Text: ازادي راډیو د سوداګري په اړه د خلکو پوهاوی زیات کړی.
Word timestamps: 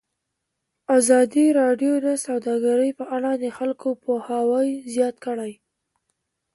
ازادي 0.97 1.45
راډیو 1.61 1.93
د 2.05 2.07
سوداګري 2.25 2.89
په 2.99 3.05
اړه 3.15 3.31
د 3.43 3.45
خلکو 3.57 3.87
پوهاوی 4.03 4.69
زیات 4.93 5.15
کړی. 5.25 5.51